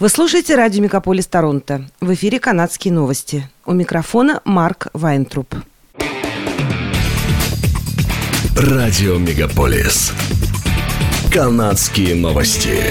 Вы 0.00 0.08
слушаете 0.08 0.54
радио 0.54 0.82
«Мегаполис 0.82 1.26
Торонто». 1.26 1.84
В 2.00 2.14
эфире 2.14 2.40
«Канадские 2.40 2.90
новости». 2.90 3.46
У 3.66 3.74
микрофона 3.74 4.40
Марк 4.46 4.86
Вайнтруп. 4.94 5.54
Радио 8.56 9.18
«Мегаполис». 9.18 10.14
«Канадские 11.30 12.14
новости». 12.14 12.82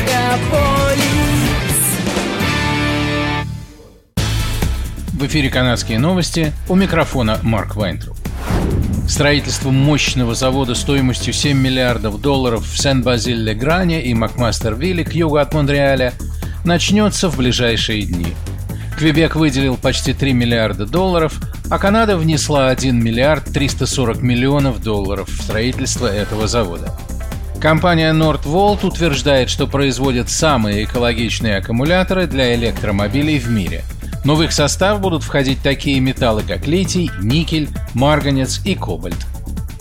В 5.13 5.25
эфире 5.25 5.49
«Канадские 5.49 5.97
новости». 5.97 6.53
У 6.67 6.75
микрофона 6.75 7.39
Марк 7.41 7.75
Вайнтруп. 7.75 8.17
Строительство 9.07 9.71
мощного 9.71 10.35
завода 10.35 10.75
стоимостью 10.75 11.33
7 11.33 11.57
миллиардов 11.59 12.21
долларов 12.21 12.63
в 12.67 12.77
Сен-Базиль-Ле-Гране 12.79 14.03
и 14.03 14.13
Макмастер-Вилле 14.13 15.03
к 15.03 15.13
югу 15.13 15.37
от 15.37 15.55
Монреаля– 15.55 16.13
начнется 16.69 17.29
в 17.29 17.37
ближайшие 17.37 18.03
дни. 18.03 18.35
Квебек 18.95 19.35
выделил 19.35 19.75
почти 19.75 20.13
3 20.13 20.33
миллиарда 20.33 20.85
долларов, 20.85 21.33
а 21.67 21.79
Канада 21.79 22.15
внесла 22.15 22.69
1 22.69 23.03
миллиард 23.03 23.45
340 23.45 24.21
миллионов 24.21 24.83
долларов 24.83 25.29
в 25.29 25.41
строительство 25.41 26.05
этого 26.05 26.47
завода. 26.47 26.95
Компания 27.59 28.13
Nordvolt 28.13 28.85
утверждает, 28.85 29.49
что 29.49 29.65
производит 29.65 30.29
самые 30.29 30.83
экологичные 30.83 31.57
аккумуляторы 31.57 32.27
для 32.27 32.53
электромобилей 32.53 33.39
в 33.39 33.49
мире. 33.49 33.83
Но 34.23 34.35
в 34.35 34.43
их 34.43 34.51
состав 34.51 35.01
будут 35.01 35.23
входить 35.23 35.63
такие 35.63 35.99
металлы, 35.99 36.43
как 36.47 36.67
литий, 36.67 37.09
никель, 37.19 37.69
марганец 37.95 38.61
и 38.63 38.75
кобальт. 38.75 39.25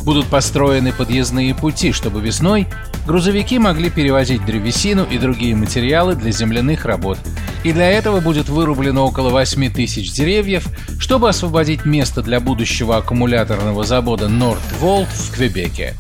Будут 0.05 0.27
построены 0.29 0.93
подъездные 0.93 1.55
пути, 1.55 1.93
чтобы 1.93 2.23
весной 2.23 2.66
грузовики 3.08 3.58
могли 3.58 3.88
перевозить 3.88 4.44
древесину 4.44 5.04
и 5.10 5.16
другие 5.18 5.56
материалы 5.56 6.14
для 6.14 6.30
земляных 6.30 6.84
работ. 6.84 7.18
И 7.64 7.72
для 7.72 7.90
этого 7.90 8.20
будет 8.20 8.50
вырублено 8.50 9.06
около 9.06 9.30
8 9.30 9.72
тысяч 9.72 10.12
деревьев, 10.12 10.66
чтобы 11.00 11.30
освободить 11.30 11.87
место 11.87 12.23
для 12.23 12.38
будущего 12.38 12.98
аккумуляторного 12.98 13.82
завода 13.82 14.26
Nordvolt 14.26 15.09
в 15.09 15.34
Квебеке. 15.34 15.95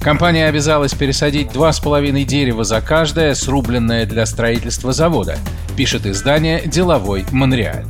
Компания 0.00 0.46
обязалась 0.46 0.94
пересадить 0.94 1.48
2,5 1.48 2.24
дерева 2.24 2.62
за 2.62 2.80
каждое, 2.80 3.34
срубленное 3.34 4.06
для 4.06 4.24
строительства 4.24 4.92
завода, 4.92 5.36
пишет 5.76 6.06
издание 6.06 6.62
«Деловой 6.64 7.24
Монреаль». 7.32 7.84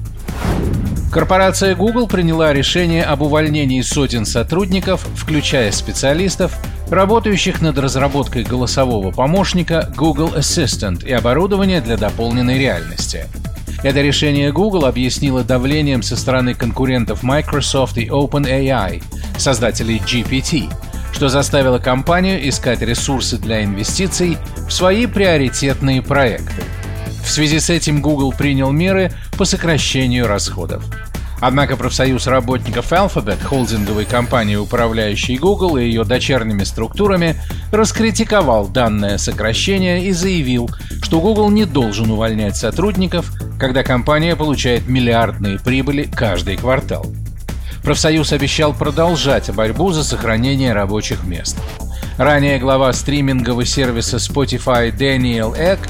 Корпорация 1.14 1.76
Google 1.76 2.08
приняла 2.08 2.52
решение 2.52 3.04
об 3.04 3.22
увольнении 3.22 3.80
сотен 3.82 4.26
сотрудников, 4.26 5.06
включая 5.14 5.70
специалистов, 5.70 6.58
работающих 6.90 7.62
над 7.62 7.78
разработкой 7.78 8.42
голосового 8.42 9.12
помощника 9.12 9.92
Google 9.96 10.34
Assistant 10.34 11.06
и 11.06 11.12
оборудования 11.12 11.80
для 11.80 11.96
дополненной 11.96 12.58
реальности. 12.58 13.28
Это 13.84 14.00
решение 14.00 14.50
Google 14.50 14.86
объяснило 14.86 15.44
давлением 15.44 16.02
со 16.02 16.16
стороны 16.16 16.52
конкурентов 16.52 17.22
Microsoft 17.22 17.96
и 17.96 18.08
OpenAI, 18.08 19.00
создателей 19.38 20.02
GPT, 20.04 20.68
что 21.12 21.28
заставило 21.28 21.78
компанию 21.78 22.48
искать 22.48 22.80
ресурсы 22.80 23.38
для 23.38 23.62
инвестиций 23.62 24.36
в 24.66 24.72
свои 24.72 25.06
приоритетные 25.06 26.02
проекты. 26.02 26.63
В 27.24 27.30
связи 27.30 27.58
с 27.58 27.70
этим 27.70 28.00
Google 28.00 28.32
принял 28.32 28.70
меры 28.70 29.12
по 29.36 29.44
сокращению 29.44 30.28
расходов. 30.28 30.84
Однако 31.40 31.76
профсоюз 31.76 32.26
работников 32.26 32.92
Alphabet, 32.92 33.42
холдинговой 33.42 34.04
компании, 34.04 34.56
управляющей 34.56 35.36
Google 35.36 35.76
и 35.76 35.84
ее 35.84 36.04
дочерними 36.04 36.64
структурами, 36.64 37.36
раскритиковал 37.72 38.68
данное 38.68 39.18
сокращение 39.18 40.04
и 40.04 40.12
заявил, 40.12 40.70
что 41.02 41.20
Google 41.20 41.50
не 41.50 41.64
должен 41.64 42.10
увольнять 42.10 42.56
сотрудников, 42.56 43.32
когда 43.58 43.82
компания 43.82 44.36
получает 44.36 44.86
миллиардные 44.86 45.58
прибыли 45.58 46.04
каждый 46.04 46.56
квартал. 46.56 47.06
Профсоюз 47.82 48.32
обещал 48.32 48.72
продолжать 48.72 49.50
борьбу 49.50 49.92
за 49.92 50.04
сохранение 50.04 50.72
рабочих 50.72 51.24
мест. 51.24 51.58
Ранее 52.16 52.58
глава 52.58 52.92
стримингового 52.92 53.66
сервиса 53.66 54.16
Spotify 54.16 54.90
Дэниел 54.90 55.54
Эк 55.54 55.80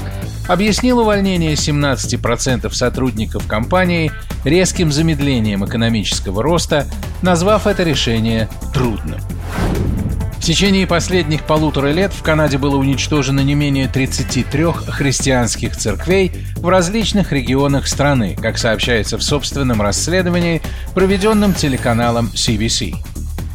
объяснил 0.47 0.99
увольнение 0.99 1.53
17% 1.53 2.71
сотрудников 2.73 3.47
компании 3.47 4.11
резким 4.43 4.91
замедлением 4.91 5.65
экономического 5.65 6.43
роста, 6.43 6.87
назвав 7.21 7.67
это 7.67 7.83
решение 7.83 8.49
трудным. 8.73 9.19
В 10.37 10.47
течение 10.47 10.85
последних 10.85 11.43
полутора 11.43 11.87
лет 11.87 12.13
в 12.13 12.21
Канаде 12.21 12.59
было 12.59 12.75
уничтожено 12.75 13.39
не 13.39 13.55
менее 13.55 13.87
33 13.87 14.65
христианских 14.89 15.75
церквей 15.75 16.33
в 16.57 16.69
различных 16.69 17.31
регионах 17.31 17.87
страны, 17.87 18.37
как 18.39 18.59
сообщается 18.59 19.17
в 19.17 19.23
собственном 19.23 19.81
расследовании, 19.81 20.61
проведенном 20.93 21.55
телеканалом 21.55 22.29
CBC. 22.35 22.93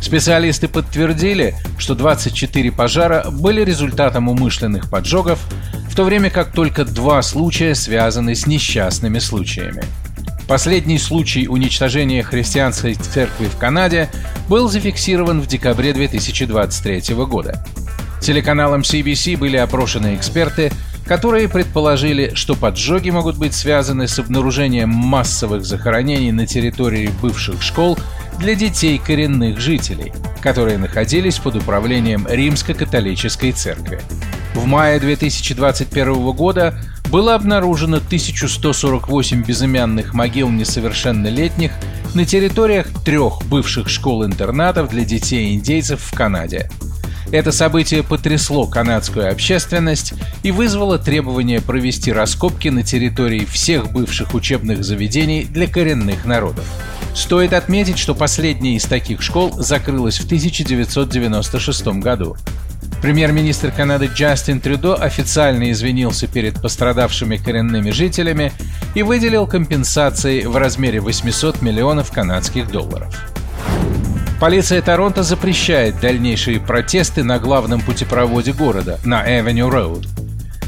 Специалисты 0.01 0.67
подтвердили, 0.67 1.55
что 1.79 1.95
24 1.95 2.73
пожара 2.73 3.27
были 3.31 3.63
результатом 3.63 4.29
умышленных 4.29 4.91
поджогов, 4.91 5.39
в 5.91 5.97
то 5.97 6.05
время 6.05 6.31
как 6.31 6.53
только 6.53 6.85
два 6.85 7.21
случая 7.21 7.75
связаны 7.75 8.37
с 8.37 8.47
несчастными 8.47 9.19
случаями. 9.19 9.83
Последний 10.47 10.99
случай 10.99 11.49
уничтожения 11.49 12.23
христианской 12.23 12.95
церкви 12.95 13.47
в 13.47 13.57
Канаде 13.57 14.09
был 14.49 14.69
зафиксирован 14.69 15.41
в 15.41 15.49
декабре 15.49 15.93
2023 15.93 17.15
года. 17.27 17.65
Телеканалом 18.21 18.83
CBC 18.83 19.37
были 19.37 19.57
опрошены 19.57 20.15
эксперты, 20.15 20.73
которые 21.07 21.49
предположили, 21.49 22.33
что 22.35 22.55
поджоги 22.55 23.11
могут 23.11 23.37
быть 23.37 23.55
связаны 23.55 24.07
с 24.07 24.19
обнаружением 24.19 24.91
массовых 24.91 25.65
захоронений 25.65 26.31
на 26.31 26.47
территории 26.47 27.11
бывших 27.21 27.63
школ 27.63 27.99
для 28.39 28.55
детей 28.55 28.99
коренных 28.99 29.59
жителей, 29.59 30.13
которые 30.41 30.79
находились 30.79 31.39
под 31.39 31.57
управлением 31.57 32.29
Римско-католической 32.29 33.51
церкви. 33.51 34.01
В 34.55 34.67
мае 34.67 34.99
2021 34.99 36.33
года 36.33 36.75
было 37.11 37.35
обнаружено 37.35 37.99
1148 37.99 39.45
безымянных 39.45 40.15
могил 40.15 40.49
несовершеннолетних 40.51 41.73
на 42.15 42.25
территориях 42.25 42.87
трех 43.05 43.45
бывших 43.47 43.89
школ-интернатов 43.89 44.91
для 44.91 45.05
детей-индейцев 45.05 46.01
в 46.01 46.15
Канаде. 46.15 46.69
Это 47.33 47.53
событие 47.53 48.03
потрясло 48.03 48.67
канадскую 48.67 49.31
общественность 49.31 50.15
и 50.43 50.51
вызвало 50.51 50.99
требование 50.99 51.61
провести 51.61 52.13
раскопки 52.13 52.69
на 52.69 52.83
территории 52.83 53.45
всех 53.45 53.93
бывших 53.93 54.35
учебных 54.35 54.83
заведений 54.85 55.45
для 55.45 55.69
коренных 55.69 56.25
народов. 56.25 56.65
Стоит 57.15 57.53
отметить, 57.53 57.99
что 57.99 58.15
последняя 58.17 58.75
из 58.75 58.85
таких 58.85 59.23
школ 59.23 59.53
закрылась 59.53 60.19
в 60.19 60.27
1996 60.27 61.87
году. 62.01 62.37
Премьер-министр 63.03 63.71
Канады 63.71 64.11
Джастин 64.13 64.61
Трюдо 64.61 64.95
официально 64.95 65.71
извинился 65.73 66.27
перед 66.27 66.61
пострадавшими 66.61 67.39
коренными 67.39 67.91
жителями 67.91 68.53
и 68.95 69.03
выделил 69.03 69.47
компенсации 69.47 70.45
в 70.45 70.57
размере 70.57 71.01
800 71.01 71.63
миллионов 71.63 72.13
канадских 72.13 72.71
долларов. 72.71 73.15
Полиция 74.39 74.83
Торонто 74.83 75.23
запрещает 75.23 75.99
дальнейшие 76.01 76.61
протесты 76.61 77.25
на 77.25 77.39
главном 77.39 77.81
путепроводе 77.81 78.53
города, 78.53 78.99
на 79.05 79.27
Avenue 79.27 79.71
Road. 79.71 80.07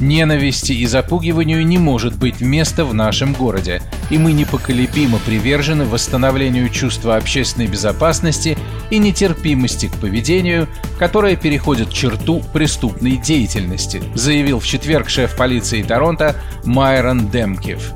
Ненависти 0.00 0.72
и 0.72 0.86
запугиванию 0.86 1.66
не 1.66 1.78
может 1.78 2.16
быть 2.16 2.40
места 2.40 2.84
в 2.84 2.94
нашем 2.94 3.34
городе, 3.34 3.82
и 4.12 4.18
мы 4.18 4.32
непоколебимо 4.32 5.18
привержены 5.18 5.86
восстановлению 5.86 6.68
чувства 6.68 7.16
общественной 7.16 7.66
безопасности 7.66 8.58
и 8.90 8.98
нетерпимости 8.98 9.86
к 9.88 9.96
поведению, 9.96 10.68
которое 10.98 11.34
переходит 11.34 11.90
черту 11.90 12.42
преступной 12.52 13.16
деятельности, 13.16 14.02
заявил 14.14 14.60
в 14.60 14.66
четверг 14.66 15.08
шеф 15.08 15.34
полиции 15.34 15.82
Торонто 15.82 16.36
Майрон 16.64 17.30
Демкив. 17.30 17.92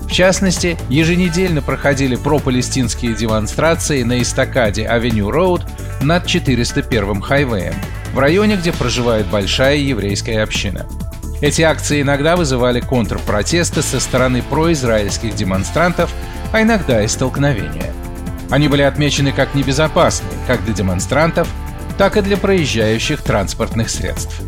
В 0.00 0.10
частности, 0.10 0.78
еженедельно 0.88 1.60
проходили 1.60 2.16
пропалестинские 2.16 3.14
демонстрации 3.14 4.04
на 4.04 4.22
эстакаде 4.22 4.86
Авеню 4.86 5.30
Роуд 5.30 5.66
над 6.00 6.24
401-м 6.24 7.20
хайвеем, 7.20 7.74
в 8.14 8.18
районе, 8.18 8.56
где 8.56 8.72
проживает 8.72 9.26
большая 9.26 9.76
еврейская 9.76 10.42
община. 10.42 10.86
Эти 11.40 11.62
акции 11.62 12.02
иногда 12.02 12.36
вызывали 12.36 12.80
контрпротесты 12.80 13.82
со 13.82 14.00
стороны 14.00 14.42
произраильских 14.42 15.34
демонстрантов, 15.34 16.12
а 16.52 16.62
иногда 16.62 17.02
и 17.02 17.08
столкновения. 17.08 17.92
Они 18.50 18.66
были 18.66 18.82
отмечены 18.82 19.32
как 19.32 19.54
небезопасные, 19.54 20.32
как 20.46 20.64
для 20.64 20.74
демонстрантов, 20.74 21.48
так 21.96 22.16
и 22.16 22.22
для 22.22 22.36
проезжающих 22.36 23.22
транспортных 23.22 23.90
средств. 23.90 24.40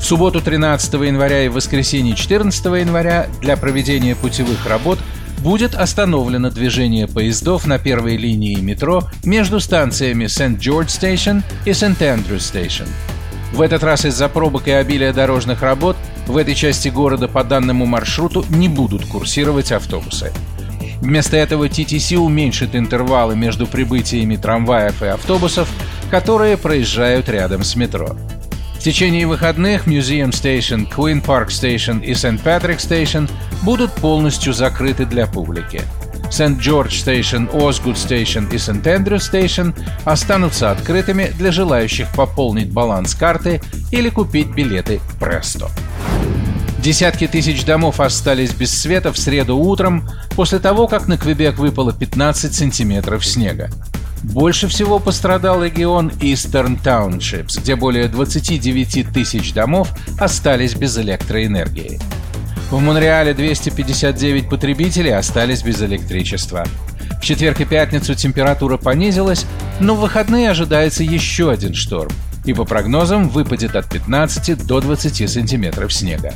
В 0.00 0.02
субботу 0.02 0.40
13 0.40 0.94
января 0.94 1.44
и 1.44 1.48
в 1.48 1.54
воскресенье 1.54 2.14
14 2.14 2.64
января 2.66 3.26
для 3.40 3.56
проведения 3.56 4.16
путевых 4.16 4.66
работ 4.66 4.98
будет 5.38 5.74
остановлено 5.74 6.50
движение 6.50 7.06
поездов 7.06 7.66
на 7.66 7.78
первой 7.78 8.16
линии 8.16 8.58
метро 8.60 9.04
между 9.24 9.60
станциями 9.60 10.26
St. 10.26 10.47
George 10.47 10.88
Station 10.88 11.40
и 11.64 11.72
St. 11.72 11.95
Andrew 11.95 12.40
Station. 12.40 12.84
В 13.52 13.60
этот 13.60 13.82
раз 13.82 14.04
из-за 14.04 14.28
пробок 14.28 14.68
и 14.68 14.72
обилия 14.72 15.12
дорожных 15.12 15.62
работ 15.62 15.96
В 16.26 16.36
этой 16.36 16.54
части 16.54 16.88
города 16.88 17.28
по 17.28 17.42
данному 17.42 17.86
маршруту 17.86 18.44
не 18.50 18.68
будут 18.68 19.06
курсировать 19.06 19.72
автобусы. 19.72 20.32
Вместо 21.00 21.36
этого 21.36 21.68
TTC 21.68 22.16
уменьшит 22.16 22.74
интервалы 22.74 23.36
между 23.36 23.66
прибытиями 23.66 24.36
трамваев 24.36 25.02
и 25.02 25.06
автобусов, 25.06 25.68
которые 26.10 26.56
проезжают 26.56 27.28
рядом 27.28 27.62
с 27.62 27.76
метро. 27.76 28.16
В 28.74 28.80
течение 28.80 29.26
выходных 29.26 29.86
Museum 29.86 30.30
Station, 30.30 30.88
Queen 30.88 31.24
Park 31.24 31.48
Station 31.48 32.04
и 32.04 32.12
St. 32.12 32.42
Patrick 32.42 32.78
Station 32.78 33.28
будут 33.62 33.92
полностью 33.92 34.52
закрыты 34.52 35.04
для 35.04 35.26
публики. 35.26 35.82
George 36.58 36.90
Station, 36.90 37.50
Osgood 37.52 37.94
Station 37.94 38.48
и. 38.50 38.82
Andrew 38.82 39.18
Station 39.18 39.74
останутся 40.04 40.70
открытыми 40.70 41.32
для 41.38 41.52
желающих 41.52 42.08
пополнить 42.14 42.70
баланс 42.70 43.14
карты 43.14 43.60
или 43.90 44.08
купить 44.08 44.48
билеты 44.48 45.00
Presto. 45.20 45.70
Десятки 46.78 47.26
тысяч 47.26 47.64
домов 47.64 48.00
остались 48.00 48.52
без 48.52 48.72
света 48.78 49.12
в 49.12 49.18
среду 49.18 49.56
утром 49.56 50.08
после 50.36 50.58
того, 50.58 50.86
как 50.86 51.08
на 51.08 51.18
Квебек 51.18 51.58
выпало 51.58 51.92
15 51.92 52.54
сантиметров 52.54 53.26
снега. 53.26 53.70
Больше 54.22 54.68
всего 54.68 54.98
пострадал 54.98 55.62
регион 55.62 56.08
Eastern 56.20 56.80
Townships, 56.82 57.60
где 57.60 57.76
более 57.76 58.08
29 58.08 59.12
тысяч 59.12 59.52
домов 59.52 59.90
остались 60.18 60.74
без 60.74 60.98
электроэнергии. 60.98 62.00
В 62.70 62.80
Монреале 62.80 63.32
259 63.32 64.50
потребителей 64.50 65.14
остались 65.14 65.62
без 65.62 65.80
электричества. 65.80 66.66
В 67.18 67.24
четверг 67.24 67.62
и 67.62 67.64
пятницу 67.64 68.14
температура 68.14 68.76
понизилась, 68.76 69.46
но 69.80 69.94
в 69.94 70.00
выходные 70.00 70.50
ожидается 70.50 71.02
еще 71.02 71.50
один 71.50 71.72
шторм, 71.72 72.10
и 72.44 72.52
по 72.52 72.64
прогнозам 72.66 73.30
выпадет 73.30 73.74
от 73.74 73.88
15 73.88 74.66
до 74.66 74.82
20 74.82 75.30
сантиметров 75.30 75.94
снега. 75.94 76.34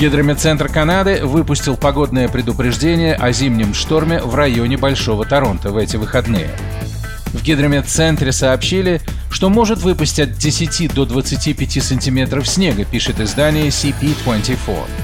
Гидрометцентр 0.00 0.66
Канады 0.68 1.24
выпустил 1.24 1.76
погодное 1.76 2.28
предупреждение 2.28 3.14
о 3.14 3.30
зимнем 3.30 3.72
шторме 3.72 4.20
в 4.20 4.34
районе 4.34 4.76
Большого 4.76 5.24
Торонто 5.24 5.70
в 5.70 5.76
эти 5.76 5.94
выходные. 5.96 6.50
В 7.32 7.40
гидрометцентре 7.40 8.32
сообщили, 8.32 9.00
что 9.30 9.48
может 9.48 9.78
выпасть 9.78 10.18
от 10.18 10.36
10 10.36 10.92
до 10.92 11.04
25 11.04 11.82
сантиметров 11.82 12.48
снега, 12.48 12.84
пишет 12.84 13.20
издание 13.20 13.68
CP24. 13.68 15.03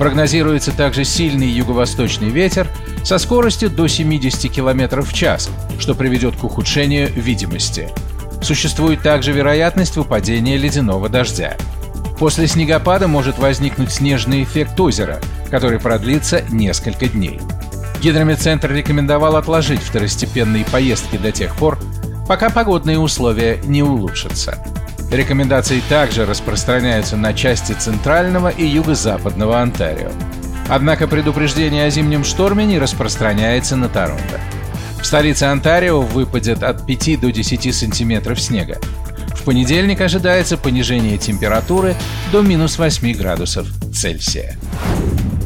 Прогнозируется 0.00 0.72
также 0.72 1.04
сильный 1.04 1.48
юго-восточный 1.48 2.30
ветер 2.30 2.66
со 3.04 3.18
скоростью 3.18 3.68
до 3.68 3.86
70 3.86 4.50
км 4.50 5.02
в 5.02 5.12
час, 5.12 5.50
что 5.78 5.94
приведет 5.94 6.36
к 6.36 6.42
ухудшению 6.42 7.12
видимости. 7.12 7.90
Существует 8.40 9.02
также 9.02 9.32
вероятность 9.32 9.98
выпадения 9.98 10.56
ледяного 10.56 11.10
дождя. 11.10 11.54
После 12.18 12.46
снегопада 12.46 13.08
может 13.08 13.38
возникнуть 13.38 13.92
снежный 13.92 14.42
эффект 14.42 14.80
озера, 14.80 15.20
который 15.50 15.78
продлится 15.78 16.44
несколько 16.48 17.06
дней. 17.06 17.38
Гидрометцентр 18.02 18.72
рекомендовал 18.72 19.36
отложить 19.36 19.82
второстепенные 19.82 20.64
поездки 20.64 21.18
до 21.18 21.30
тех 21.30 21.54
пор, 21.56 21.78
пока 22.26 22.48
погодные 22.48 22.98
условия 22.98 23.60
не 23.64 23.82
улучшатся. 23.82 24.64
Рекомендации 25.10 25.82
также 25.88 26.24
распространяются 26.24 27.16
на 27.16 27.34
части 27.34 27.72
центрального 27.72 28.48
и 28.48 28.64
юго-западного 28.64 29.60
Онтарио. 29.60 30.10
Однако 30.68 31.08
предупреждение 31.08 31.86
о 31.86 31.90
зимнем 31.90 32.22
шторме 32.22 32.64
не 32.64 32.78
распространяется 32.78 33.74
на 33.74 33.88
Торонто. 33.88 34.40
В 35.00 35.04
столице 35.04 35.44
Онтарио 35.44 36.00
выпадет 36.00 36.62
от 36.62 36.86
5 36.86 37.20
до 37.20 37.32
10 37.32 37.74
сантиметров 37.74 38.40
снега. 38.40 38.78
В 39.34 39.42
понедельник 39.42 40.00
ожидается 40.00 40.56
понижение 40.56 41.18
температуры 41.18 41.96
до 42.30 42.42
минус 42.42 42.78
8 42.78 43.12
градусов 43.14 43.66
Цельсия. 43.92 44.56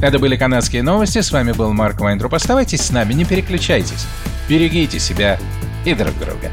Это 0.03 0.19
были 0.19 0.37
канадские 0.37 0.83
новости. 0.83 1.23
С 1.23 1.33
вами 1.33 1.53
был 1.53 1.73
Марк 1.73 2.01
Вайнтруп. 2.01 2.35
Оставайтесь 2.35 2.83
с 2.83 2.91
нами, 2.91 3.15
не 3.15 3.25
переключайтесь. 3.25 4.07
Берегите 4.49 4.99
себя 4.99 5.39
и 5.87 5.95
друг 5.95 6.19
друга. 6.19 6.51